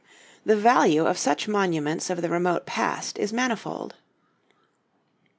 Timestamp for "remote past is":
2.31-3.31